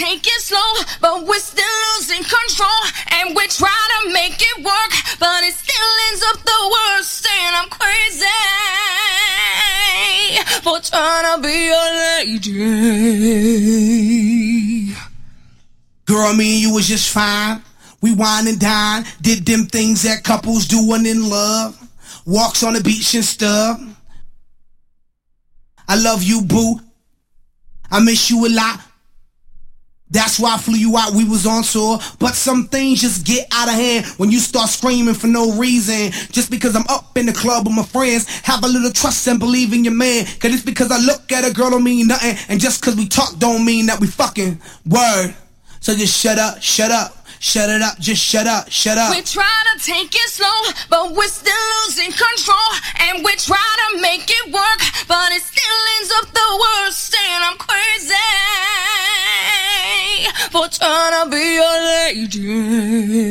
Take 0.00 0.26
it 0.26 0.40
slow, 0.40 0.72
but 1.02 1.26
we're 1.26 1.38
still 1.40 1.62
losing 1.98 2.22
control. 2.24 2.84
And 3.20 3.36
we 3.36 3.46
try 3.48 3.68
to 3.68 4.08
make 4.14 4.40
it 4.40 4.64
work, 4.64 4.92
but 5.18 5.44
it 5.44 5.52
still 5.52 5.98
ends 6.08 6.22
up 6.24 6.38
the 6.42 6.70
worst. 6.72 7.28
And 7.28 7.56
I'm 7.56 7.68
crazy 7.68 8.24
for 10.62 10.80
trying 10.80 11.36
to 11.36 11.42
be 11.46 11.68
a 11.68 11.84
lady. 14.80 14.94
Girl, 16.06 16.32
me 16.32 16.54
and 16.54 16.62
you 16.62 16.72
was 16.72 16.88
just 16.88 17.12
fine. 17.12 17.62
We 18.00 18.14
wine 18.14 18.48
and 18.48 18.58
dine, 18.58 19.04
did 19.20 19.44
them 19.44 19.66
things 19.66 20.04
that 20.04 20.24
couples 20.24 20.66
do 20.66 20.88
when 20.88 21.04
in 21.04 21.28
love. 21.28 21.76
Walks 22.24 22.62
on 22.62 22.72
the 22.72 22.80
beach 22.80 23.14
and 23.14 23.22
stuff. 23.22 23.78
I 25.86 25.96
love 25.96 26.22
you, 26.22 26.40
boo. 26.40 26.80
I 27.90 28.00
miss 28.00 28.30
you 28.30 28.46
a 28.46 28.48
lot. 28.48 28.80
That's 30.10 30.40
why 30.40 30.54
I 30.54 30.58
flew 30.58 30.74
you 30.74 30.96
out, 30.96 31.12
we 31.12 31.24
was 31.24 31.46
on 31.46 31.62
tour. 31.62 31.98
But 32.18 32.34
some 32.34 32.66
things 32.66 33.00
just 33.00 33.24
get 33.24 33.46
out 33.52 33.68
of 33.68 33.74
hand 33.74 34.06
when 34.16 34.30
you 34.30 34.40
start 34.40 34.68
screaming 34.68 35.14
for 35.14 35.28
no 35.28 35.52
reason. 35.56 36.10
Just 36.32 36.50
because 36.50 36.74
I'm 36.74 36.86
up 36.88 37.16
in 37.16 37.26
the 37.26 37.32
club 37.32 37.66
with 37.66 37.76
my 37.76 37.84
friends, 37.84 38.28
have 38.40 38.64
a 38.64 38.68
little 38.68 38.90
trust 38.90 39.26
and 39.28 39.38
believe 39.38 39.72
in 39.72 39.84
your 39.84 39.94
man. 39.94 40.26
Cause 40.40 40.52
it's 40.52 40.64
because 40.64 40.90
I 40.90 40.98
look 40.98 41.30
at 41.30 41.48
a 41.48 41.52
girl 41.52 41.70
don't 41.70 41.84
mean 41.84 42.08
nothing. 42.08 42.36
And 42.48 42.60
just 42.60 42.82
cause 42.82 42.96
we 42.96 43.06
talk 43.06 43.38
don't 43.38 43.64
mean 43.64 43.86
that 43.86 44.00
we 44.00 44.08
fucking 44.08 44.60
word. 44.86 45.34
So 45.80 45.94
just 45.94 46.18
shut 46.18 46.38
up, 46.38 46.60
shut 46.60 46.90
up. 46.90 47.19
Shut 47.42 47.70
it 47.70 47.80
up, 47.80 47.98
just 47.98 48.22
shut 48.22 48.46
up, 48.46 48.70
shut 48.70 48.98
up. 48.98 49.16
We 49.16 49.22
try 49.22 49.48
to 49.72 49.78
take 49.82 50.14
it 50.14 50.28
slow, 50.28 50.46
but 50.90 51.12
we're 51.12 51.26
still 51.26 51.54
losing 51.86 52.12
control. 52.12 52.70
And 53.08 53.24
we 53.24 53.32
try 53.36 53.56
to 53.56 53.98
make 54.02 54.28
it 54.28 54.52
work, 54.52 54.80
but 55.08 55.32
it 55.32 55.40
still 55.40 55.80
ends 55.96 56.12
up 56.20 56.30
the 56.34 56.58
worst. 56.60 57.16
And 57.16 57.44
I'm 57.44 57.56
crazy 57.56 58.12
for 60.50 60.68
trying 60.68 61.24
to 61.24 61.30
be 61.30 61.56
a 61.56 62.20
lady. 62.20 63.30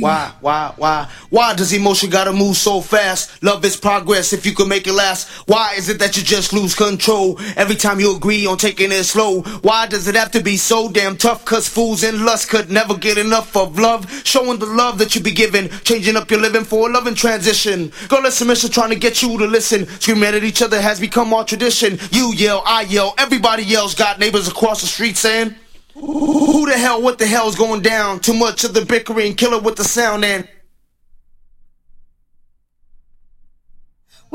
Why, 0.00 0.32
why, 0.40 0.72
why? 0.76 1.08
Why 1.30 1.54
does 1.54 1.72
emotion 1.72 2.10
gotta 2.10 2.32
move 2.32 2.56
so 2.56 2.80
fast? 2.80 3.42
Love 3.42 3.64
is 3.64 3.76
progress 3.76 4.32
if 4.32 4.46
you 4.46 4.52
can 4.52 4.68
make 4.68 4.86
it 4.86 4.92
last. 4.92 5.28
Why 5.48 5.74
is 5.76 5.88
it 5.88 5.98
that 5.98 6.16
you 6.16 6.22
just 6.22 6.52
lose 6.52 6.74
control 6.74 7.40
every 7.56 7.76
time 7.76 7.98
you 8.00 8.14
agree 8.14 8.46
on 8.46 8.58
taking 8.58 8.92
it 8.92 9.04
slow? 9.04 9.42
Why 9.62 9.86
does 9.86 10.06
it 10.06 10.14
have 10.14 10.30
to 10.32 10.42
be 10.42 10.56
so 10.56 10.88
damn 10.90 11.16
tough? 11.16 11.44
Cause 11.44 11.68
fools 11.68 12.04
and 12.04 12.24
lust 12.24 12.50
could 12.50 12.65
never 12.70 12.96
get 12.96 13.18
enough 13.18 13.56
of 13.56 13.78
love. 13.78 14.10
Showing 14.24 14.58
the 14.58 14.66
love 14.66 14.98
that 14.98 15.14
you 15.14 15.20
be 15.20 15.30
giving, 15.30 15.68
changing 15.84 16.16
up 16.16 16.30
your 16.30 16.40
living 16.40 16.64
for 16.64 16.88
a 16.88 16.92
loving 16.92 17.14
transition. 17.14 17.92
Girl, 18.08 18.22
listen, 18.22 18.48
mister, 18.48 18.68
trying 18.68 18.90
to 18.90 18.96
get 18.96 19.22
you 19.22 19.38
to 19.38 19.46
listen. 19.46 19.86
Screaming 20.00 20.34
at 20.34 20.44
each 20.44 20.62
other 20.62 20.80
has 20.80 21.00
become 21.00 21.32
our 21.32 21.44
tradition. 21.44 21.98
You 22.10 22.32
yell, 22.34 22.62
I 22.66 22.82
yell, 22.82 23.14
everybody 23.18 23.64
yells. 23.64 23.94
Got 23.94 24.18
neighbors 24.18 24.48
across 24.48 24.80
the 24.80 24.86
street 24.86 25.16
saying, 25.16 25.54
Who 25.94 26.66
the 26.66 26.76
hell, 26.76 27.02
what 27.02 27.18
the 27.18 27.26
hell's 27.26 27.56
going 27.56 27.82
down? 27.82 28.20
Too 28.20 28.34
much 28.34 28.64
of 28.64 28.74
the 28.74 28.84
bickering, 28.84 29.34
killer 29.34 29.60
with 29.60 29.76
the 29.76 29.84
sound 29.84 30.24
and. 30.24 30.48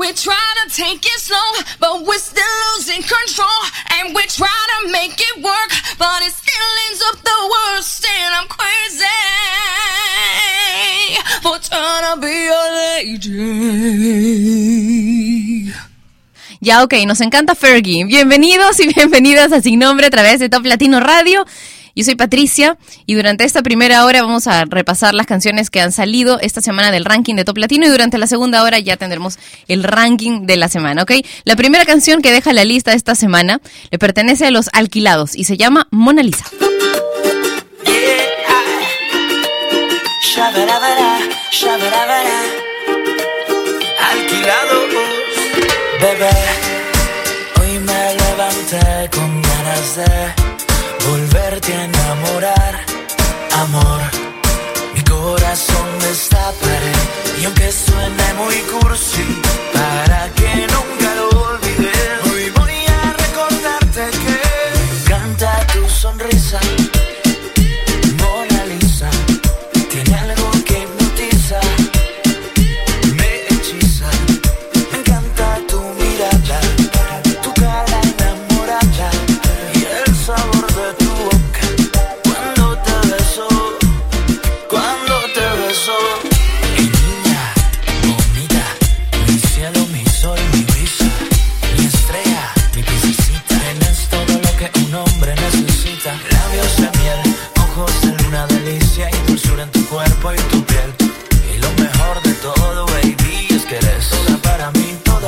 We 0.02 0.10
try 0.14 0.34
to 0.34 0.68
take 0.68 1.06
it 1.06 1.20
slow, 1.20 1.38
but 1.78 2.02
we're 2.04 2.18
still 2.18 2.42
losing 2.74 3.02
control. 3.02 3.46
And 3.94 4.12
we 4.12 4.22
try 4.22 4.48
to 4.48 4.90
make 4.90 5.14
it 5.14 5.36
work, 5.40 5.70
but 5.96 6.22
it 6.26 6.32
still 6.32 6.74
ends 6.88 7.02
up 7.06 7.22
the 7.22 7.48
worst. 7.54 8.04
And 8.04 8.34
I'm 8.34 8.48
crazy 8.48 9.06
for 11.40 11.56
trying 11.60 12.02
to 12.10 12.20
be 12.20 12.48
a 12.50 12.64
lady. 12.82 14.02
Ya, 16.60 16.82
ok, 16.82 17.06
nos 17.06 17.20
encanta 17.20 17.54
Fergie. 17.54 18.04
Bienvenidos 18.04 18.80
y 18.80 18.88
bienvenidas 18.92 19.52
a 19.52 19.60
Sin 19.60 19.78
Nombre 19.78 20.06
a 20.08 20.10
través 20.10 20.40
de 20.40 20.48
Top 20.48 20.66
Latino 20.66 20.98
Radio. 20.98 21.46
Yo 21.94 22.04
soy 22.04 22.14
Patricia 22.14 22.78
y 23.04 23.14
durante 23.14 23.44
esta 23.44 23.62
primera 23.62 24.04
hora 24.04 24.22
vamos 24.22 24.46
a 24.46 24.64
repasar 24.64 25.12
las 25.12 25.26
canciones 25.26 25.68
que 25.68 25.80
han 25.80 25.92
salido 25.92 26.40
esta 26.40 26.60
semana 26.60 26.90
del 26.90 27.04
ranking 27.04 27.34
de 27.34 27.44
Top 27.44 27.58
Latino 27.58 27.86
y 27.86 27.90
durante 27.90 28.16
la 28.16 28.26
segunda 28.26 28.62
hora 28.62 28.78
ya 28.78 28.96
tendremos 28.96 29.38
el 29.68 29.84
ranking 29.84 30.46
de 30.46 30.56
la 30.56 30.68
semana, 30.68 31.02
¿ok? 31.02 31.12
La 31.44 31.54
primera 31.54 31.84
canción 31.84 32.22
que 32.22 32.32
deja 32.32 32.52
la 32.52 32.64
lista 32.64 32.94
esta 32.94 33.14
semana 33.14 33.60
le 33.90 33.98
pertenece 33.98 34.46
a 34.46 34.50
los 34.50 34.70
alquilados 34.72 35.36
y 35.36 35.44
se 35.44 35.56
llama 35.58 35.86
Mona 35.90 36.22
Lisa. 36.22 36.46
Volverte 51.08 51.72
a 51.74 51.84
enamorar, 51.84 52.80
amor. 53.62 54.00
Mi 54.94 55.02
corazón 55.02 55.88
está 56.10 56.52
pared 56.60 57.40
y 57.40 57.44
aunque 57.44 57.72
suene 57.72 58.34
muy 58.34 58.56
cursi, 58.72 59.24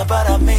para 0.06 0.38
mí. 0.38 0.53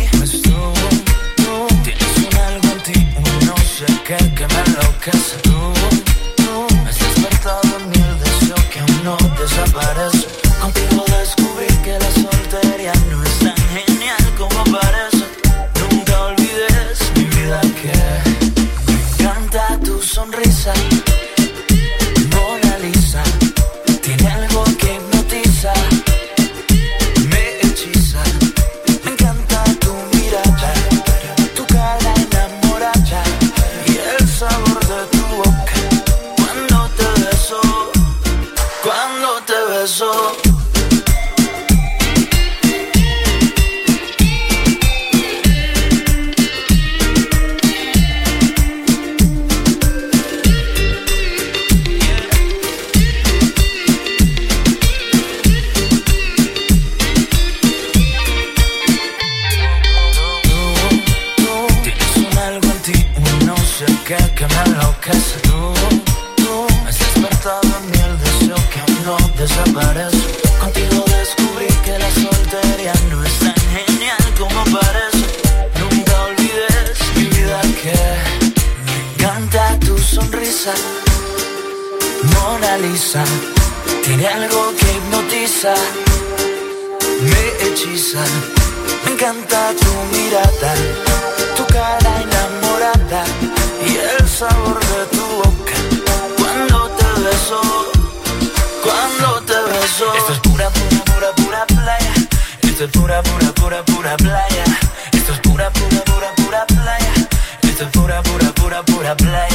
have 109.05 109.22
life. 109.22 109.54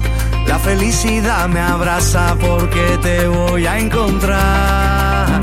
felicidad 0.63 1.47
me 1.49 1.59
abraza 1.59 2.35
porque 2.39 2.97
te 3.01 3.27
voy 3.27 3.65
a 3.65 3.79
encontrar. 3.79 5.41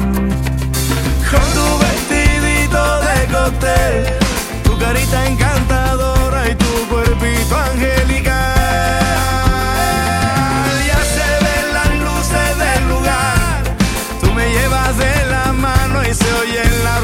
Con 1.31 1.47
tu 1.57 1.79
vestidito 1.87 3.01
de 3.01 3.27
cóctel, 3.33 4.07
tu 4.63 4.79
carita 4.79 5.27
encantadora 5.27 6.49
y 6.49 6.55
tu 6.55 6.73
cuerpito 6.89 7.57
angelical. 7.57 8.33
Ya 10.87 11.01
se 11.15 11.29
ven 11.45 11.67
las 11.75 11.91
luces 12.07 12.59
del 12.65 12.89
lugar, 12.89 13.63
tú 14.21 14.33
me 14.33 14.51
llevas 14.51 14.97
de 14.97 15.27
la 15.31 15.53
mano 15.53 16.03
y 16.09 16.15
se 16.15 16.33
oye 16.35 16.63
en 16.63 16.85
la 16.85 17.01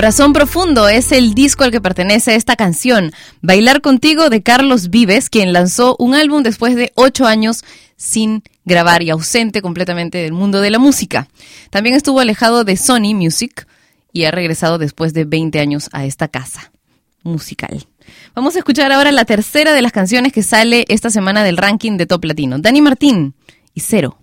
Corazón 0.00 0.32
Profundo 0.32 0.88
es 0.88 1.12
el 1.12 1.34
disco 1.34 1.62
al 1.62 1.70
que 1.70 1.82
pertenece 1.82 2.34
esta 2.34 2.56
canción, 2.56 3.12
Bailar 3.42 3.82
contigo 3.82 4.30
de 4.30 4.42
Carlos 4.42 4.88
Vives, 4.88 5.28
quien 5.28 5.52
lanzó 5.52 5.94
un 5.98 6.14
álbum 6.14 6.42
después 6.42 6.74
de 6.74 6.90
ocho 6.94 7.26
años 7.26 7.64
sin 7.98 8.42
grabar 8.64 9.02
y 9.02 9.10
ausente 9.10 9.60
completamente 9.60 10.16
del 10.16 10.32
mundo 10.32 10.62
de 10.62 10.70
la 10.70 10.78
música. 10.78 11.28
También 11.68 11.94
estuvo 11.94 12.20
alejado 12.20 12.64
de 12.64 12.78
Sony 12.78 13.14
Music 13.14 13.66
y 14.10 14.24
ha 14.24 14.30
regresado 14.30 14.78
después 14.78 15.12
de 15.12 15.26
20 15.26 15.60
años 15.60 15.90
a 15.92 16.06
esta 16.06 16.28
casa 16.28 16.72
musical. 17.22 17.86
Vamos 18.34 18.56
a 18.56 18.60
escuchar 18.60 18.92
ahora 18.92 19.12
la 19.12 19.26
tercera 19.26 19.74
de 19.74 19.82
las 19.82 19.92
canciones 19.92 20.32
que 20.32 20.42
sale 20.42 20.86
esta 20.88 21.10
semana 21.10 21.44
del 21.44 21.58
ranking 21.58 21.98
de 21.98 22.06
Top 22.06 22.24
Latino, 22.24 22.58
Dani 22.58 22.80
Martín 22.80 23.34
y 23.74 23.80
Cero. 23.80 24.16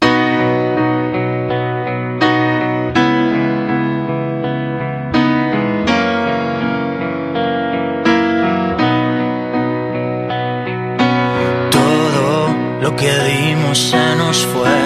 fue. 14.46 14.78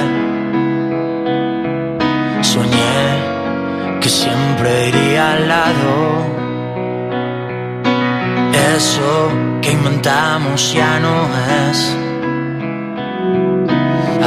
Soñé 2.41 3.99
que 4.01 4.09
siempre 4.09 4.89
iría 4.89 5.33
al 5.33 5.47
lado. 5.47 5.91
Eso 8.75 9.31
que 9.61 9.71
inventamos 9.71 10.73
ya 10.73 10.99
no 10.99 11.15
es. 11.67 11.97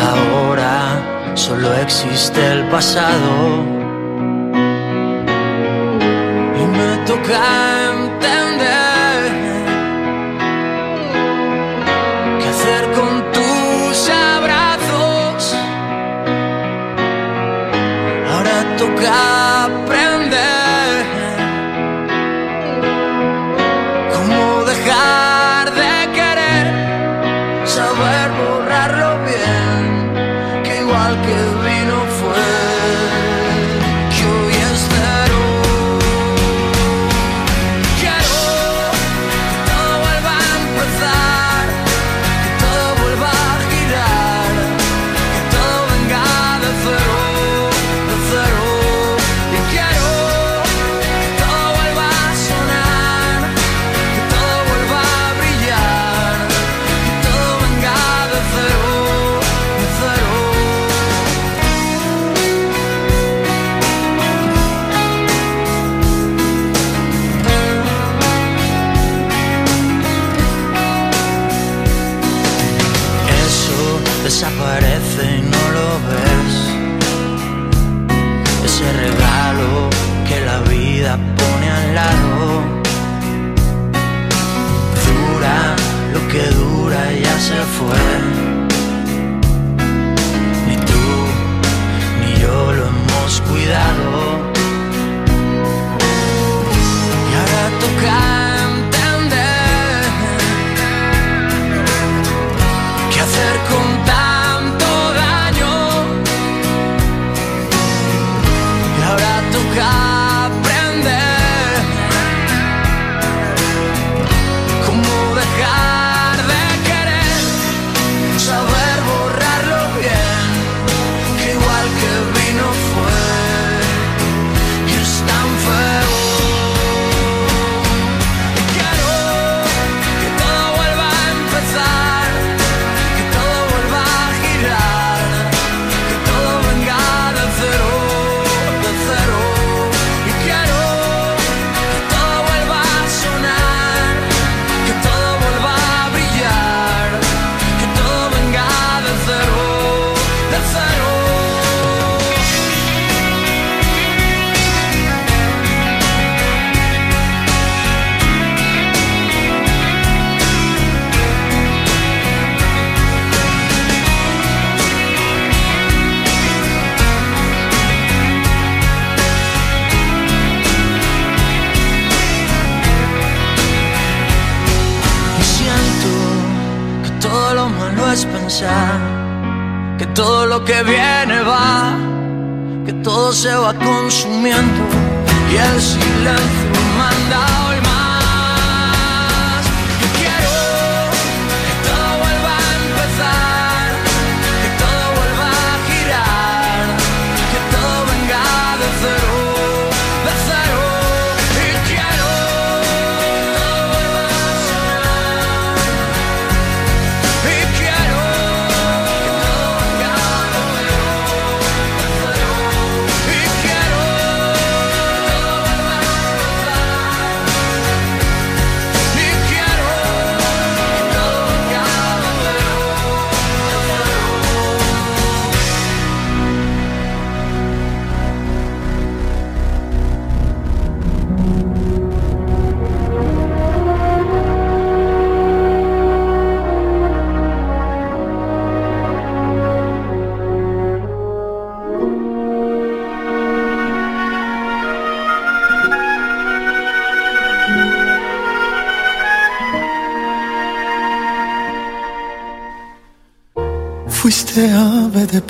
Ahora 0.09 1.33
solo 1.35 1.75
existe 1.75 2.41
el 2.53 2.65
pasado. 2.69 3.65
Y 6.61 6.67
me 6.77 7.05
toca 7.07 7.64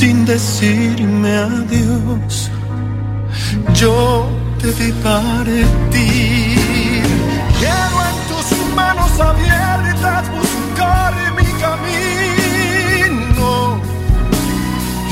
sin 0.00 0.24
decirme 0.24 1.30
adiós. 1.36 2.50
Yo 3.74 4.26
te 4.58 4.68
vi 4.78 4.90
partir. 5.04 7.02
Quiero 7.60 7.96
en 8.08 8.16
tus 8.30 8.46
manos 8.74 9.12
abiertas 9.20 10.22
buscar 10.38 11.12
mi 11.38 11.48
camino 11.64 13.48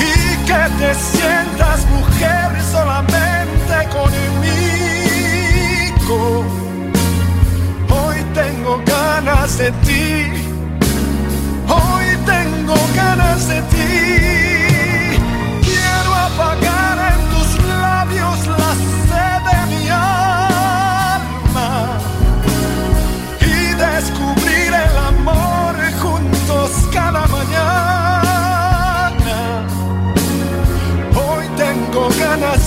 y 0.09 0.11
que 0.49 0.63
te 0.81 0.91
sientas 1.13 1.79
mujer 1.97 2.49
solamente 2.73 3.75
conmigo. 3.97 4.59
Hoy 7.99 8.19
tengo 8.41 8.73
ganas 8.87 9.51
de 9.59 9.69
ti, 9.87 10.09
hoy 11.77 12.07
tengo 12.33 12.77
ganas 12.97 13.41
de 13.49 13.59
ti. 13.73 14.68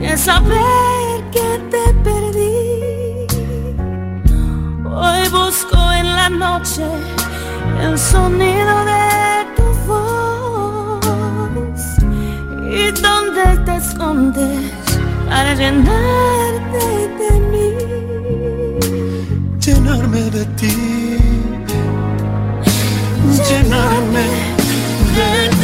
que 0.00 0.16
saber 0.16 1.24
que 1.32 1.58
te 1.70 1.94
perdí. 2.04 3.26
Hoy 4.84 5.28
busco 5.30 5.92
en 5.92 6.06
la 6.06 6.28
noche 6.28 6.84
el 7.82 7.98
sonido 7.98 8.84
de 8.84 9.46
tu 9.56 9.66
voz 9.86 11.00
y 12.70 12.90
dónde 13.02 13.44
te 13.64 13.76
escondes 13.76 14.72
para 15.28 15.54
llenarte 15.54 16.84
de 17.18 17.30
mí. 17.50 17.68
llenarme 19.60 20.22
de 20.30 20.44
ti, 20.58 20.74
llenarme 23.48 24.26
de 25.16 25.48
ti. 25.50 25.57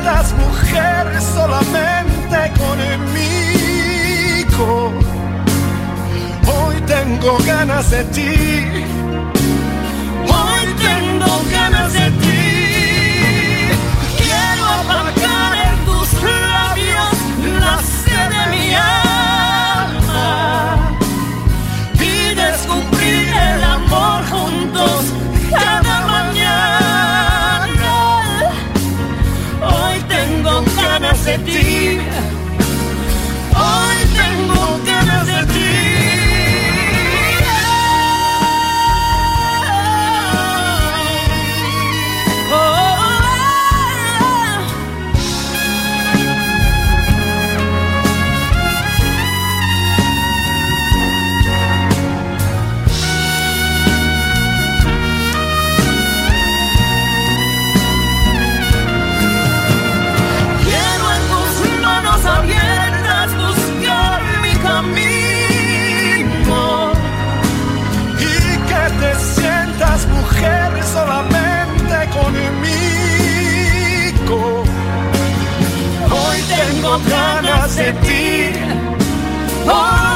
Sientas 0.00 0.32
mujer 0.34 1.20
solamente 1.20 2.52
conmigo. 2.58 3.32
Hoy 6.46 6.76
tengo 6.86 7.38
ganas 7.46 7.90
de 7.90 8.04
ti, 8.04 8.84
tengo 76.90 77.10
ganas 77.10 77.76
de 77.76 77.92
ti, 77.92 78.52
Hoy 79.66 80.09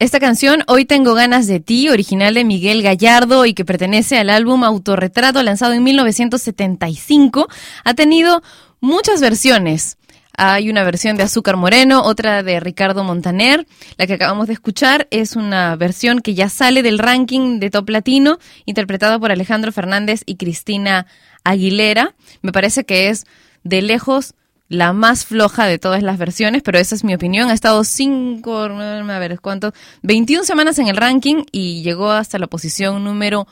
Esta 0.00 0.18
canción, 0.18 0.64
Hoy 0.66 0.86
tengo 0.86 1.12
ganas 1.12 1.46
de 1.46 1.60
ti, 1.60 1.90
original 1.90 2.32
de 2.32 2.42
Miguel 2.42 2.82
Gallardo 2.82 3.44
y 3.44 3.52
que 3.52 3.66
pertenece 3.66 4.16
al 4.16 4.30
álbum 4.30 4.64
Autorretrato 4.64 5.42
lanzado 5.42 5.74
en 5.74 5.82
1975, 5.82 7.48
ha 7.84 7.92
tenido 7.92 8.42
muchas 8.80 9.20
versiones. 9.20 9.98
Hay 10.38 10.70
una 10.70 10.84
versión 10.84 11.18
de 11.18 11.24
Azúcar 11.24 11.58
Moreno, 11.58 12.02
otra 12.02 12.42
de 12.42 12.60
Ricardo 12.60 13.04
Montaner. 13.04 13.66
La 13.98 14.06
que 14.06 14.14
acabamos 14.14 14.46
de 14.46 14.54
escuchar 14.54 15.06
es 15.10 15.36
una 15.36 15.76
versión 15.76 16.20
que 16.20 16.32
ya 16.32 16.48
sale 16.48 16.82
del 16.82 16.98
ranking 16.98 17.60
de 17.60 17.68
Top 17.68 17.90
Latino, 17.90 18.38
interpretada 18.64 19.18
por 19.18 19.30
Alejandro 19.30 19.70
Fernández 19.70 20.22
y 20.24 20.36
Cristina 20.36 21.08
Aguilera. 21.44 22.14
Me 22.40 22.52
parece 22.52 22.84
que 22.84 23.10
es 23.10 23.26
de 23.64 23.82
lejos 23.82 24.32
la 24.70 24.92
más 24.92 25.26
floja 25.26 25.66
de 25.66 25.78
todas 25.78 26.02
las 26.02 26.16
versiones, 26.16 26.62
pero 26.62 26.78
esa 26.78 26.94
es 26.94 27.02
mi 27.02 27.12
opinión. 27.12 27.50
Ha 27.50 27.54
estado 27.54 27.82
cinco, 27.82 28.56
a 28.56 29.18
ver, 29.18 29.40
¿cuánto? 29.40 29.74
21 30.02 30.44
semanas 30.44 30.78
en 30.78 30.86
el 30.86 30.96
ranking 30.96 31.42
y 31.50 31.82
llegó 31.82 32.10
hasta 32.12 32.38
la 32.38 32.46
posición 32.46 33.02
número 33.02 33.48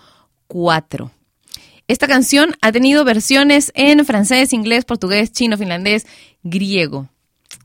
4. 0.46 1.10
Esta 1.88 2.06
canción 2.06 2.54
ha 2.62 2.70
tenido 2.70 3.04
versiones 3.04 3.72
en 3.74 4.04
francés, 4.06 4.52
inglés, 4.52 4.84
portugués, 4.84 5.32
chino, 5.32 5.58
finlandés, 5.58 6.06
griego. 6.44 7.08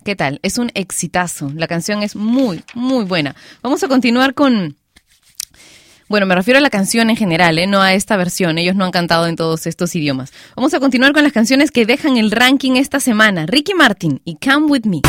¿Qué 0.03 0.15
tal? 0.15 0.39
Es 0.41 0.57
un 0.57 0.71
exitazo. 0.73 1.51
La 1.55 1.67
canción 1.67 2.01
es 2.01 2.15
muy, 2.15 2.63
muy 2.73 3.05
buena. 3.05 3.35
Vamos 3.61 3.83
a 3.83 3.87
continuar 3.87 4.33
con 4.33 4.77
bueno, 6.13 6.28
me 6.28 6.36
refiero 6.36 6.60
a 6.60 6.62
la 6.62 6.69
canción 6.69 7.10
en 7.10 7.15
general, 7.15 7.58
¿eh? 7.58 7.65
no 7.65 7.82
a 7.82 7.95
esta 7.95 8.15
versión. 8.17 8.60
Ellos 8.60 8.76
no 8.76 8.86
han 8.86 8.91
cantado 8.91 9.26
en 9.26 9.36
todos 9.36 9.65
estos 9.65 9.95
idiomas. 9.95 10.32
Vamos 10.56 10.71
a 10.76 10.80
continuar 10.80 11.12
con 11.12 11.23
las 11.23 11.34
canciones 11.34 11.71
que 11.71 11.88
dejan 11.88 12.17
el 12.17 12.30
ranking 12.30 12.73
esta 12.73 12.99
semana. 12.99 13.47
Ricky 13.47 13.73
Martin 13.73 14.21
y 14.23 14.36
Come 14.36 14.67
With 14.67 14.84
Me. 14.86 15.02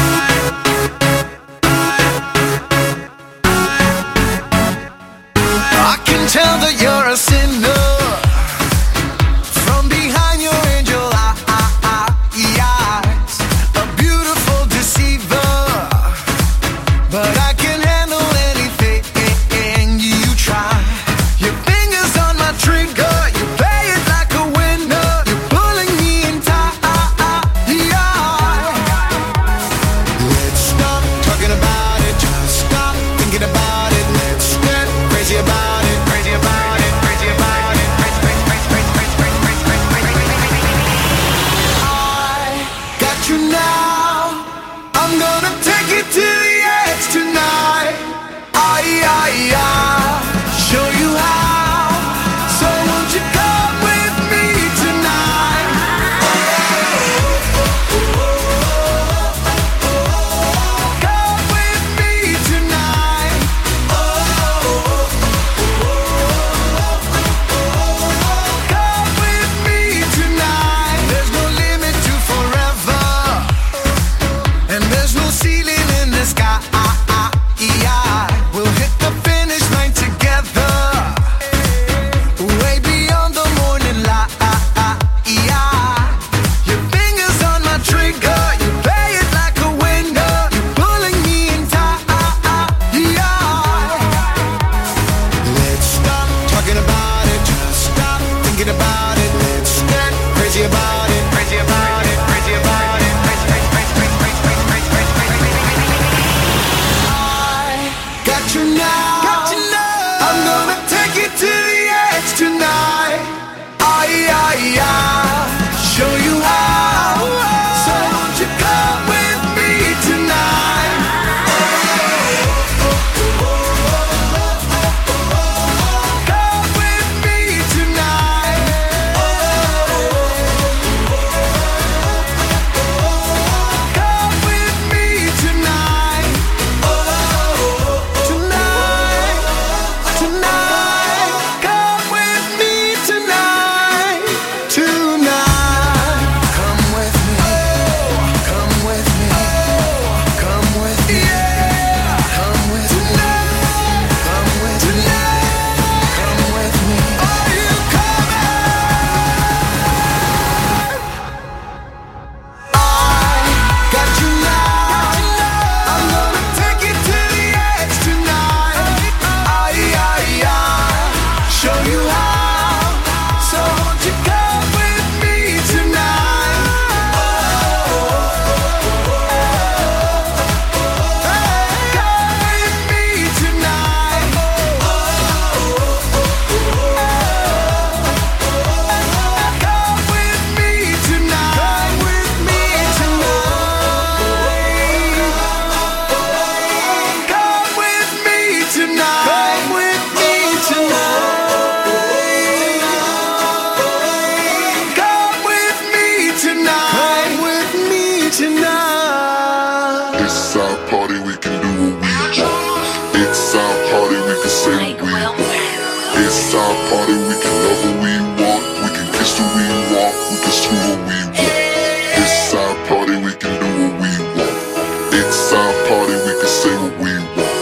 It's 225.37 225.53
our 225.53 225.73
party, 225.91 226.15
we 226.15 226.33
can 226.39 226.47
say 226.47 226.75
what 226.79 226.95
we 227.03 227.11
want. 227.35 227.59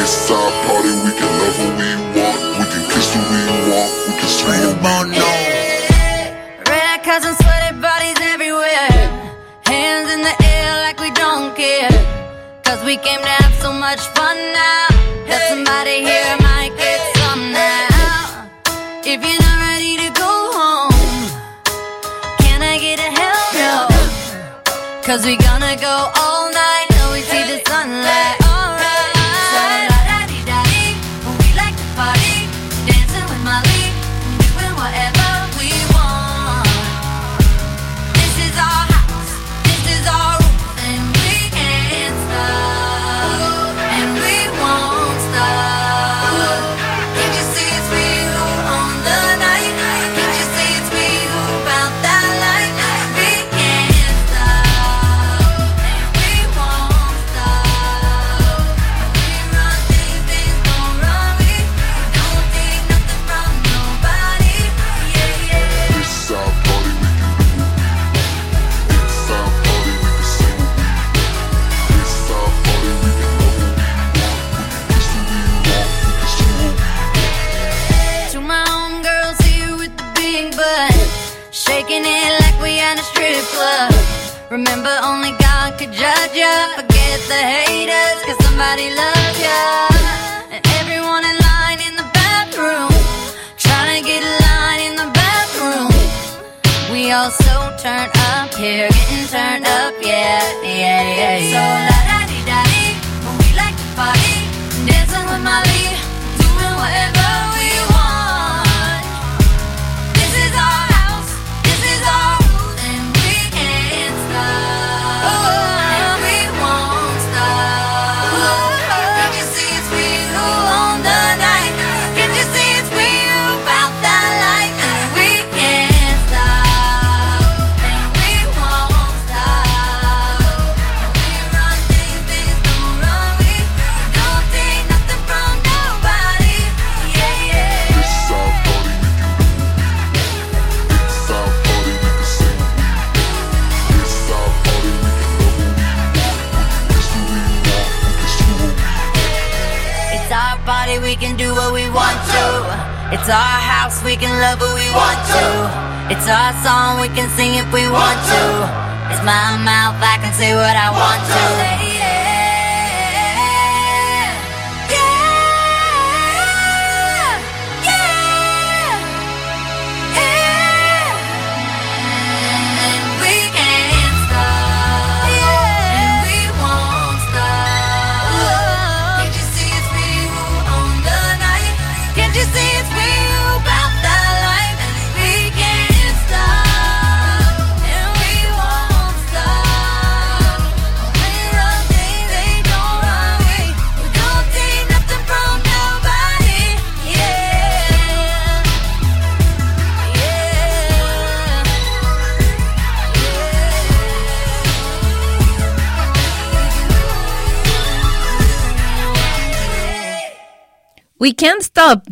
It's 0.00 0.30
our 0.30 0.50
party, 0.64 0.92
we 1.04 1.12
can 1.12 1.28
love 1.44 1.56
who 1.60 1.68
we 1.76 1.90
want. 2.16 2.40
We 2.56 2.64
can 2.72 2.84
kiss 2.88 3.12
who 3.12 3.20
we 3.20 3.42
want. 3.68 3.92
We 4.08 4.12
can 4.16 4.28
scream 4.32 4.64
who 4.64 4.72
we 4.72 4.80
want. 4.80 5.12
Red 6.72 7.04
eyed 7.04 7.24
and 7.28 7.36
sweaty 7.36 7.72
bodies 7.84 8.16
everywhere. 8.32 8.96
Hands 9.68 10.08
in 10.08 10.22
the 10.24 10.34
air 10.40 10.72
like 10.88 10.98
we 11.04 11.10
don't 11.12 11.54
care. 11.54 11.92
Cause 12.64 12.82
we 12.82 12.96
came 12.96 13.20
to 13.20 13.34
have 13.44 13.54
so 13.60 13.70
much 13.74 14.00
fun 14.16 14.36
now. 14.56 14.88
That 15.28 15.52
somebody 15.52 16.00
here 16.08 16.32
might 16.40 16.72
get 16.80 17.00
some 17.20 17.52
now. 17.52 18.48
If 19.04 19.20
you're 19.20 19.42
not 19.48 19.58
ready 19.68 20.00
to 20.00 20.08
go 20.16 20.32
home, 20.56 20.96
can 22.40 22.64
I 22.64 22.80
get 22.80 22.98
a 23.04 23.10
hell 23.20 23.44
no? 23.60 23.92
Cause 25.04 25.26
we 25.26 25.36
gonna 25.36 25.76
go 25.76 26.10
all 26.16 26.21
the 87.32 87.42
haters, 87.56 88.18
cause 88.26 88.38
somebody 88.44 88.86
loves 88.92 89.38
ya. 89.46 89.60
And 90.52 90.62
everyone 90.80 91.24
in 91.24 91.36
line 91.48 91.80
in 91.88 91.94
the 91.96 92.08
bathroom, 92.12 92.92
trying 93.56 93.90
to 93.96 94.00
get 94.10 94.20
a 94.32 94.34
line 94.46 94.80
in 94.88 94.94
the 95.02 95.08
bathroom. 95.20 95.92
We 96.92 97.10
all 97.16 97.30
so 97.30 97.56
turned 97.84 98.12
up 98.36 98.52
here, 98.54 98.88
getting 98.88 99.26
turned 99.32 99.66
up, 99.80 99.94
yeah, 100.02 100.44
yeah, 100.62 101.02
yeah, 101.20 101.36
yeah. 101.38 101.54
So 101.54 101.62
la 101.88 101.98
da 102.10 102.18
dee 102.30 102.44
da 102.50 102.60
dee, 102.70 102.92
we 103.40 103.48
like 103.62 103.76
to 103.80 103.88
party, 103.96 104.36
dancing 104.86 105.24
with 105.30 105.42
my 105.48 105.64
Molly. 105.64 106.01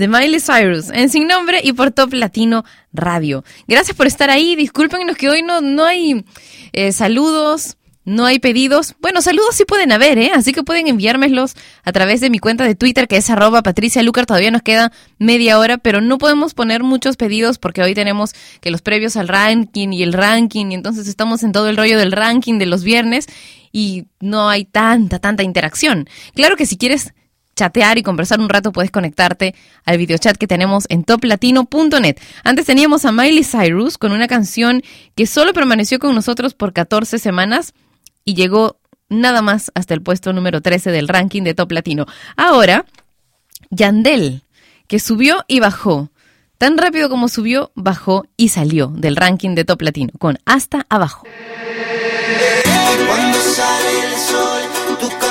de 0.01 0.09
Miley 0.09 0.41
Cyrus 0.41 0.89
en 0.89 1.11
Sin 1.11 1.29
Nombre 1.29 1.61
y 1.63 1.75
por 1.75 1.91
Top 1.91 2.15
Latino 2.15 2.65
Radio. 2.91 3.45
Gracias 3.69 3.95
por 3.95 4.07
estar 4.07 4.31
ahí. 4.31 4.57
Discúlpenos 4.57 5.15
que 5.15 5.29
hoy 5.29 5.43
no, 5.43 5.61
no 5.61 5.85
hay 5.85 6.25
eh, 6.73 6.91
saludos. 6.93 7.77
No 8.07 8.25
hay 8.25 8.39
pedidos. 8.39 8.95
Bueno, 9.01 9.21
saludos 9.21 9.55
sí 9.55 9.67
pueden 9.67 9.93
haber, 9.93 10.17
¿eh? 10.17 10.33
Así 10.35 10.55
que 10.55 10.63
pueden 10.63 10.89
enviármelos 10.89 11.55
a 11.85 11.93
través 11.93 12.23
de 12.23 12.31
mi 12.31 12.39
cuenta 12.39 12.65
de 12.65 12.75
Twitter, 12.75 13.07
que 13.07 13.19
es 13.19 13.29
arroba 13.29 13.63
Patricia 13.63 14.03
Lucar. 14.03 14.25
Todavía 14.25 14.51
nos 14.51 14.63
queda 14.63 14.91
media 15.19 15.59
hora, 15.59 15.77
pero 15.77 16.01
no 16.01 16.17
podemos 16.17 16.55
poner 16.55 16.83
muchos 16.83 17.19
pedidos 17.19 17.59
porque 17.59 17.83
hoy 17.83 17.95
tenemos 17.95 18.33
que 18.63 18.71
los 18.71 18.81
previos 18.81 19.17
al 19.17 19.29
ranking 19.29 19.91
y 19.93 20.03
el 20.03 20.15
ranking, 20.15 20.71
y 20.71 20.75
entonces 20.75 21.09
estamos 21.09 21.43
en 21.43 21.53
todo 21.53 21.69
el 21.69 21.77
rollo 21.77 21.99
del 21.99 22.13
ranking 22.13 22.59
de 22.59 22.67
los 22.67 22.85
viernes 22.85 23.27
y 23.71 24.07
no 24.19 24.49
hay 24.49 24.65
tanta, 24.65 25.19
tanta 25.19 25.43
interacción. 25.43 26.09
Claro 26.35 26.57
que 26.57 26.65
si 26.65 26.79
quieres 26.79 27.13
chatear 27.61 27.99
y 27.99 28.03
conversar 28.03 28.41
un 28.41 28.49
rato, 28.49 28.73
puedes 28.73 28.91
conectarte 28.91 29.55
al 29.85 29.99
videochat 29.99 30.39
que 30.39 30.47
tenemos 30.47 30.87
en 30.89 31.05
toplatino.net. 31.05 32.17
Antes 32.43 32.65
teníamos 32.65 33.05
a 33.05 33.13
Miley 33.13 33.45
Cyrus 33.45 33.99
con 33.99 34.13
una 34.13 34.29
canción 34.29 34.83
que 35.15 35.27
solo 35.27 35.53
permaneció 35.53 35.99
con 35.99 36.15
nosotros 36.15 36.55
por 36.55 36.73
14 36.73 37.19
semanas 37.19 37.75
y 38.25 38.33
llegó 38.33 38.81
nada 39.11 39.43
más 39.43 39.71
hasta 39.75 39.93
el 39.93 40.01
puesto 40.01 40.33
número 40.33 40.63
13 40.63 40.91
del 40.91 41.07
ranking 41.07 41.43
de 41.43 41.53
Top 41.53 41.71
Latino. 41.73 42.07
Ahora, 42.35 42.87
Yandel, 43.69 44.45
que 44.87 44.99
subió 44.99 45.45
y 45.47 45.61
bajó. 45.61 46.11
Tan 46.57 46.79
rápido 46.79 47.11
como 47.11 47.29
subió, 47.29 47.73
bajó 47.75 48.25
y 48.39 48.49
salió 48.49 48.87
del 48.89 49.17
ranking 49.17 49.55
de 49.55 49.67
Top 49.67 49.83
Latino, 49.83 50.13
con 50.19 50.39
Hasta 50.47 50.87
Abajo. 50.89 51.27
Cuando 53.07 53.39
sale 53.39 54.13
el 54.13 54.19
sol, 54.19 55.30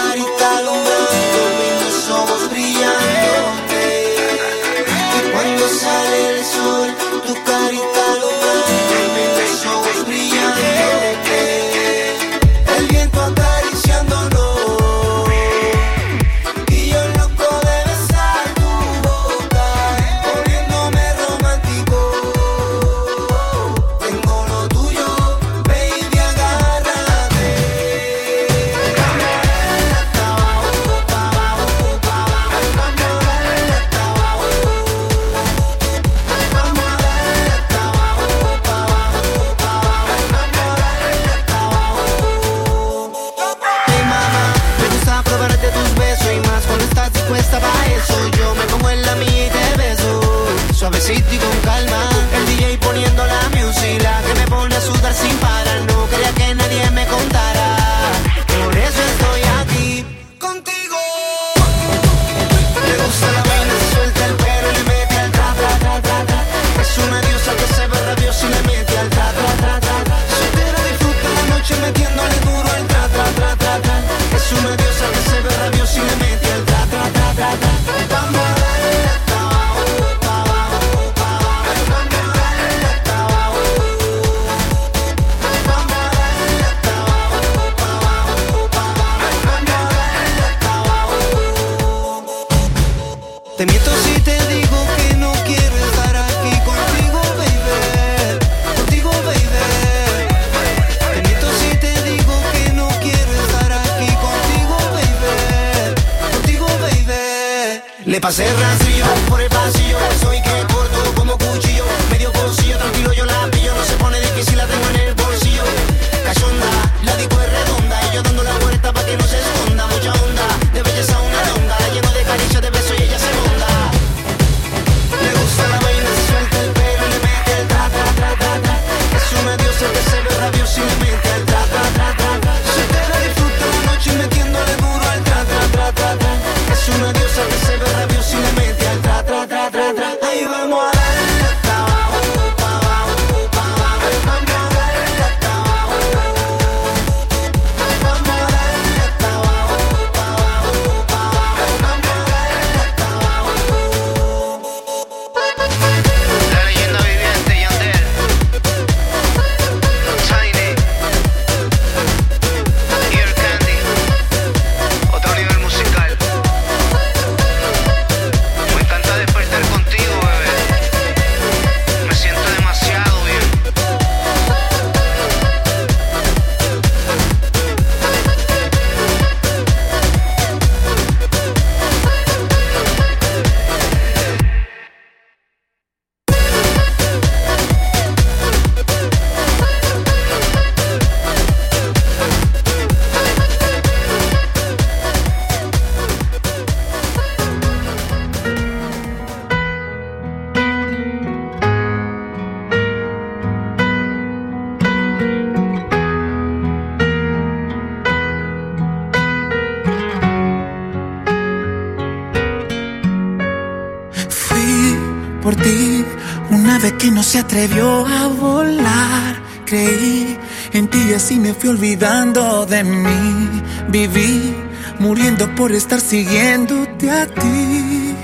atrevió 217.49 218.05
a 218.05 218.27
volar, 218.27 219.41
creí 219.65 220.37
en 220.71 220.87
ti 220.87 220.99
y 221.09 221.13
así 221.15 221.35
me 221.39 221.55
fui 221.55 221.71
olvidando 221.71 222.67
de 222.67 222.83
mí. 222.83 223.63
Viví 223.87 224.55
muriendo 224.99 225.49
por 225.55 225.71
estar 225.71 225.99
siguiéndote 225.99 227.09
a 227.09 227.25
ti 227.25 228.15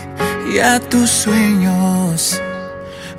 y 0.53 0.59
a 0.59 0.79
tus 0.79 1.09
sueños. 1.09 2.39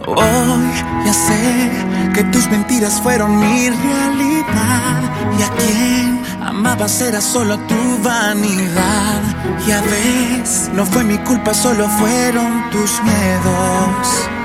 Hoy 0.06 0.70
ya 1.04 1.12
sé 1.12 1.70
que 2.14 2.22
tus 2.30 2.48
mentiras 2.50 3.00
fueron 3.00 3.40
mi 3.40 3.68
realidad 3.68 5.02
y 5.36 5.42
a 5.42 5.50
quien 5.58 6.22
amabas 6.40 7.00
era 7.00 7.20
solo 7.20 7.58
tu 7.66 7.98
vanidad. 8.04 9.22
Y 9.66 9.72
a 9.72 9.80
veces 9.80 10.70
no 10.72 10.86
fue 10.86 11.02
mi 11.02 11.18
culpa, 11.18 11.52
solo 11.52 11.88
fueron 11.98 12.70
tus 12.70 12.92
miedos. 13.02 14.35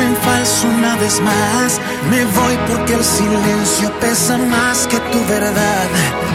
En 0.00 0.16
falso 0.16 0.66
una 0.68 0.96
vez 0.96 1.20
más. 1.20 1.80
Me 2.10 2.24
voy 2.24 2.56
porque 2.68 2.94
el 2.94 3.04
silencio 3.04 3.92
pesa 4.00 4.36
más 4.38 4.86
que 4.86 4.98
tu 5.12 5.24
verdad. 5.26 5.86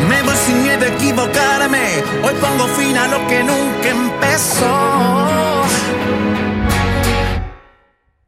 Me 0.10 0.21
voy 0.23 0.36
sin 0.45 0.63
miedo 0.63 0.86
a 0.86 0.88
equivocarme. 0.88 2.04
Hoy 2.23 2.34
pongo 2.41 2.67
fin 2.78 2.97
a 2.97 3.08
lo 3.08 3.28
que 3.28 3.43
nunca 3.43 3.89
empezó. 3.89 5.63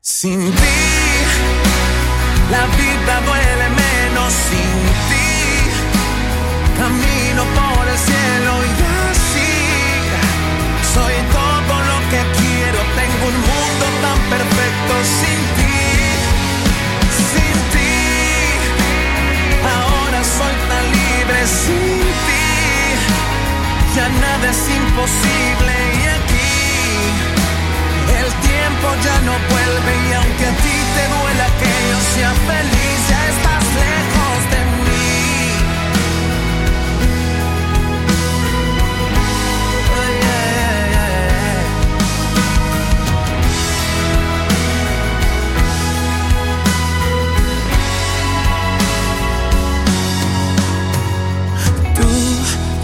Sin 0.01 0.51
ti, 0.51 0.77
la 2.51 2.65
vida 2.77 2.94
Nada 24.07 24.49
es 24.51 24.69
imposible 24.69 25.73
y 25.93 26.05
aquí 26.17 26.53
el 28.21 28.29
tiempo 28.47 28.87
ya 29.03 29.19
no 29.21 29.33
vuelve 29.49 29.91
y 30.07 30.13
aunque 30.13 30.45
a 30.45 30.51
ti 30.63 30.75
te 30.95 31.03
duela 31.13 31.47
que 31.59 31.73
yo 31.89 31.99
sea 32.13 32.33
feliz, 32.33 32.97
ya 33.09 33.21
estás 33.33 33.65
lejos 33.83 34.39
de 34.51 34.59
mí. 34.83 35.09
Yeah. 40.21 40.45
Tú 51.95 52.09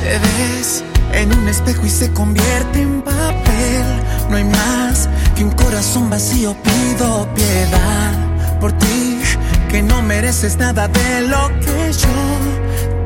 te 0.01 0.13
ves 0.19 0.83
en 1.13 1.33
un 1.33 1.47
espejo 1.47 1.85
y 1.85 1.89
se 1.89 2.11
convierte 2.11 2.81
en 2.81 3.01
papel. 3.01 3.83
No 4.29 4.37
hay 4.37 4.43
más 4.43 5.09
que 5.35 5.43
un 5.43 5.51
corazón 5.51 6.09
vacío. 6.09 6.55
Pido 6.63 7.27
piedad 7.33 8.11
por 8.59 8.71
ti, 8.73 9.19
que 9.69 9.81
no 9.81 10.01
mereces 10.01 10.57
nada 10.57 10.87
de 10.87 11.21
lo 11.21 11.49
que 11.59 11.93
yo 11.93 12.17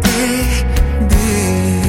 te 0.01 0.65
di. 1.09 1.81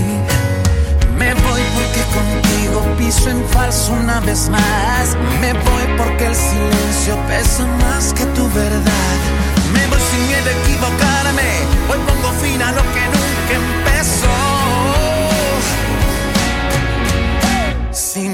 Me 1.18 1.34
voy 1.34 1.62
porque 1.74 2.02
contigo 2.14 2.96
piso 2.98 3.30
en 3.30 3.44
falso 3.48 3.92
una 3.92 4.20
vez 4.20 4.48
más. 4.48 5.16
Me 5.40 5.52
voy 5.52 5.84
porque 5.98 6.26
el 6.26 6.34
silencio 6.34 7.16
pesa 7.28 7.66
más 7.82 8.12
que 8.12 8.24
tu 8.26 8.48
verdad. 8.50 9.16
Me 9.72 9.86
voy 9.88 10.00
sin 10.10 10.26
miedo 10.28 10.48
a 10.48 10.52
equivocarme. 10.62 11.50
Hoy 11.90 11.98
pongo 12.06 12.32
fin 12.40 12.62
a 12.62 12.72
lo 12.72 12.82
que 12.82 13.00
nunca 13.06 13.54
empezó. 13.54 13.85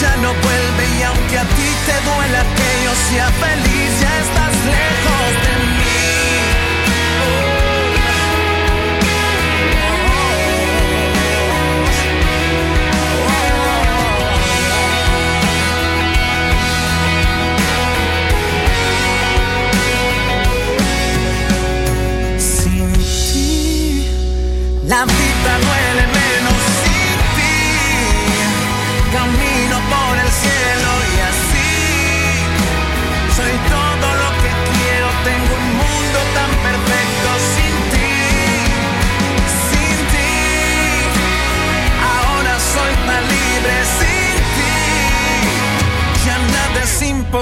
ya 0.00 0.16
no 0.16 0.32
vuelve 0.32 0.98
y 0.98 1.02
aunque 1.02 1.38
a 1.38 1.44
ti 1.44 1.68
te 1.86 1.92
duela 2.08 2.42
que 2.56 2.84
yo 2.84 2.92
sea 3.08 3.28
feliz, 3.30 4.00
ya 4.00 4.20
estás 4.20 4.54
lejos 4.64 5.45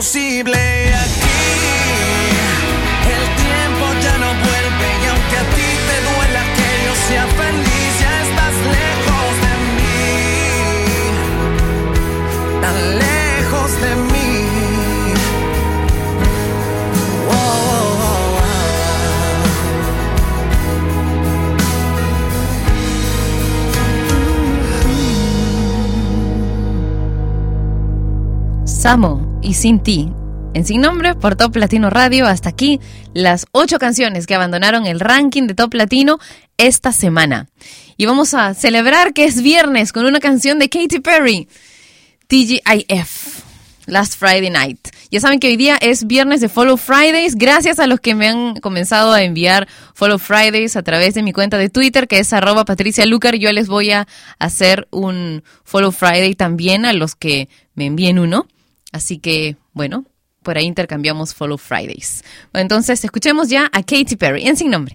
imposible 0.05 0.61
aquí. 0.95 1.41
El 3.09 3.25
tiempo 3.43 3.85
ya 4.03 4.15
no 4.19 4.27
vuelve 4.27 4.89
y 5.03 5.07
aunque 5.09 5.37
a 5.37 5.45
ti 5.55 5.69
te 5.89 5.97
duela 6.05 6.43
que 6.57 6.69
yo 6.85 6.95
sea 7.09 7.27
feliz, 7.27 7.91
ya 8.01 8.15
estás 8.23 8.55
lejos 8.77 9.33
de 9.45 9.55
mí, 9.77 10.01
tan 12.61 12.77
lejos 12.99 13.71
de 13.81 13.93
mí. 14.13 14.31
Oh, 17.31 18.39
Samo 28.67 29.24
y 29.45 29.55
Sin 29.55 29.81
Ti. 29.81 30.09
En 30.55 30.65
Sin 30.65 30.81
Nombre 30.81 31.15
por 31.15 31.37
Top 31.37 31.55
Latino 31.57 31.91
Radio. 31.91 32.27
Hasta 32.27 32.49
aquí 32.49 32.81
las 33.13 33.47
ocho 33.53 33.79
canciones 33.79 34.27
que 34.27 34.35
abandonaron 34.35 34.87
el 34.87 35.01
ranking 35.01 35.47
de 35.47 35.55
Top 35.55 35.75
Latino 35.75 36.19
esta 36.57 36.93
semana. 36.93 37.49
Y 37.97 38.07
vamos 38.07 38.35
a 38.35 38.55
celebrar 38.55 39.13
que 39.13 39.25
es 39.25 39.43
viernes 39.43 39.93
con 39.93 40.07
una 40.07 40.21
canción 40.21 40.59
de 40.59 40.69
Katy 40.69 41.01
Perry. 41.01 41.49
TGIF. 42.27 43.43
Last 43.87 44.19
Friday 44.19 44.49
Night. 44.49 44.89
Ya 45.11 45.21
saben 45.21 45.39
que 45.41 45.49
hoy 45.49 45.57
día 45.57 45.77
es 45.77 46.07
viernes 46.07 46.41
de 46.41 46.49
Follow 46.49 46.79
Fridays. 46.79 47.35
Gracias 47.37 47.79
a 47.79 47.87
los 47.87 48.01
que 48.01 48.15
me 48.15 48.29
han 48.29 48.57
comenzado 48.57 49.13
a 49.13 49.23
enviar 49.23 49.69
Follow 49.93 50.19
Fridays 50.19 50.77
a 50.77 50.83
través 50.83 51.13
de 51.13 51.23
mi 51.23 51.35
cuenta 51.35 51.59
de 51.59 51.69
Twitter, 51.69 52.09
que 52.09 52.19
es 52.19 52.33
arroba 52.33 52.65
Patricia 52.65 53.05
Lucar. 53.05 53.37
Yo 53.37 53.53
les 53.53 53.69
voy 53.69 53.91
a 53.91 54.09
hacer 54.39 54.89
un 54.91 55.45
Follow 55.65 55.93
Friday 55.93 56.35
también 56.35 56.87
a 56.87 56.95
los 56.95 57.15
que 57.15 57.51
me 57.75 57.85
envíen 57.85 58.19
uno. 58.19 58.49
Así 58.95 59.19
que, 59.19 59.57
bueno, 59.73 60.05
por 60.45 60.57
ahí 60.57 60.67
intercambiamos 60.67 61.35
Follow 61.35 61.59
Fridays. 61.59 62.23
Entonces, 62.53 63.03
escuchemos 63.05 63.49
ya 63.49 63.69
a 63.73 63.83
Katy 63.83 64.15
Perry 64.15 64.47
en 64.47 64.57
Sin 64.57 64.71
Nombre. 64.71 64.93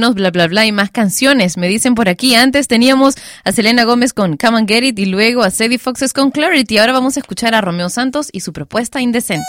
Menos 0.00 0.14
bla 0.14 0.30
bla 0.30 0.46
bla 0.46 0.64
y 0.64 0.72
más 0.72 0.90
canciones. 0.90 1.58
Me 1.58 1.68
dicen 1.68 1.94
por 1.94 2.08
aquí. 2.08 2.34
Antes 2.34 2.68
teníamos 2.68 3.16
a 3.44 3.52
Selena 3.52 3.84
Gómez 3.84 4.14
con 4.14 4.38
Come 4.38 4.56
and 4.56 4.66
Get 4.66 4.82
It 4.82 4.98
y 4.98 5.04
luego 5.04 5.42
a 5.42 5.50
Sadie 5.50 5.78
Foxes 5.78 6.14
con 6.14 6.30
Clarity. 6.30 6.78
Ahora 6.78 6.94
vamos 6.94 7.18
a 7.18 7.20
escuchar 7.20 7.54
a 7.54 7.60
Romeo 7.60 7.90
Santos 7.90 8.30
y 8.32 8.40
su 8.40 8.54
propuesta 8.54 9.02
indecente. 9.02 9.44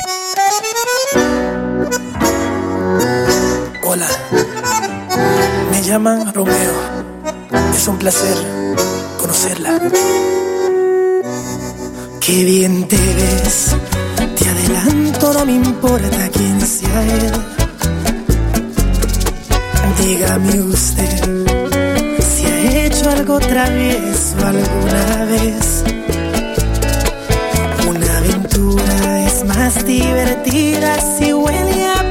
Hola, 3.86 4.08
me 5.72 5.82
llaman 5.84 6.34
Romeo. 6.34 6.74
Es 7.74 7.88
un 7.88 7.98
placer 7.98 8.36
conocerla. 9.18 9.80
Qué 12.20 12.44
bien 12.44 12.90
te 12.90 12.98
ves, 12.98 13.74
te 14.38 14.50
adelanto, 14.50 15.34
no 15.34 15.46
me 15.46 15.54
importa 15.54 16.30
quién 16.34 16.60
sea 16.60 17.04
él. 17.06 17.32
Dígame 20.02 20.62
usted 20.62 21.70
si 22.20 22.46
ha 22.46 22.86
hecho 22.86 23.10
algo 23.10 23.40
travieso 23.40 24.36
alguna 24.46 25.26
vez. 25.26 25.84
Una 27.88 28.18
aventura 28.18 29.26
es 29.28 29.46
más 29.46 29.86
divertida 29.86 31.00
si 31.18 31.34
huele 31.34 31.86
a. 31.88 32.11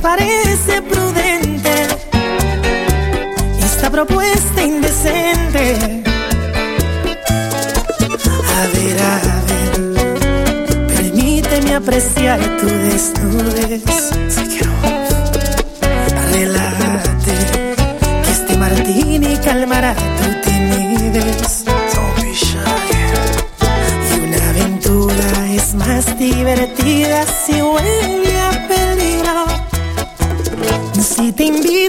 parece 0.00 0.82
prudente 0.82 1.86
esta 3.60 3.90
propuesta 3.90 4.62
indecente. 4.62 6.02
A 8.56 8.66
ver, 8.74 8.98
a 9.02 9.20
ver, 9.48 10.86
permíteme 10.88 11.74
apreciar 11.74 12.38
tu 12.58 12.66
desnudez. 12.66 13.82
Si 14.28 14.42
quiero, 14.46 14.72
relájate, 16.32 17.34
que 18.22 18.30
este 18.30 18.56
martini 18.56 19.36
calmará 19.38 19.94
tu 19.94 20.50
timidez. 20.50 21.64
Y 24.10 24.20
una 24.20 24.50
aventura 24.50 25.54
es 25.54 25.74
más 25.74 26.18
divertida 26.18 27.24
si 27.26 27.60
huele 27.62 28.17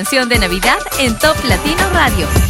Canción 0.00 0.30
de 0.30 0.38
Navidad 0.38 0.78
en 0.98 1.18
Top 1.18 1.36
Latino 1.44 1.90
Radio. 1.92 2.49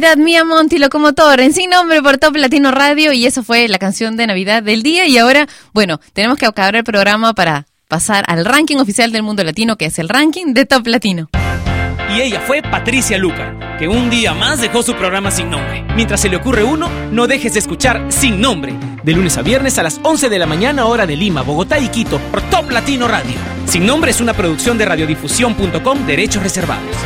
Navidad, 0.00 0.16
Mía 0.16 0.44
Monti, 0.44 0.78
locomotor, 0.78 1.40
en 1.40 1.52
sin 1.52 1.68
nombre 1.68 2.00
por 2.00 2.16
Top 2.16 2.34
Latino 2.34 2.70
Radio 2.70 3.12
y 3.12 3.26
eso 3.26 3.42
fue 3.42 3.68
la 3.68 3.78
canción 3.78 4.16
de 4.16 4.26
Navidad 4.26 4.62
del 4.62 4.82
día 4.82 5.06
y 5.06 5.18
ahora, 5.18 5.46
bueno, 5.74 6.00
tenemos 6.14 6.38
que 6.38 6.46
acabar 6.46 6.74
el 6.74 6.84
programa 6.84 7.34
para 7.34 7.66
pasar 7.86 8.24
al 8.26 8.46
ranking 8.46 8.78
oficial 8.78 9.12
del 9.12 9.22
mundo 9.22 9.44
latino 9.44 9.76
que 9.76 9.84
es 9.84 9.98
el 9.98 10.08
ranking 10.08 10.54
de 10.54 10.64
Top 10.64 10.86
Latino. 10.86 11.28
Y 12.16 12.22
ella 12.22 12.40
fue 12.40 12.62
Patricia 12.62 13.18
Lucar, 13.18 13.76
que 13.78 13.88
un 13.88 14.08
día 14.08 14.32
más 14.32 14.62
dejó 14.62 14.82
su 14.82 14.94
programa 14.94 15.30
sin 15.30 15.50
nombre. 15.50 15.84
Mientras 15.94 16.22
se 16.22 16.30
le 16.30 16.36
ocurre 16.36 16.64
uno, 16.64 16.88
no 17.12 17.26
dejes 17.26 17.52
de 17.52 17.58
escuchar 17.58 18.06
Sin 18.08 18.40
Nombre, 18.40 18.72
de 19.02 19.12
lunes 19.12 19.36
a 19.36 19.42
viernes 19.42 19.78
a 19.78 19.82
las 19.82 20.00
11 20.02 20.30
de 20.30 20.38
la 20.38 20.46
mañana 20.46 20.86
hora 20.86 21.06
de 21.06 21.14
Lima, 21.14 21.42
Bogotá 21.42 21.78
y 21.78 21.88
Quito, 21.88 22.18
por 22.30 22.40
Top 22.48 22.70
Latino 22.70 23.06
Radio. 23.06 23.34
Sin 23.66 23.84
Nombre 23.84 24.12
es 24.12 24.22
una 24.22 24.32
producción 24.32 24.78
de 24.78 24.86
radiodifusión.com, 24.86 26.06
derechos 26.06 26.42
reservados. 26.42 26.96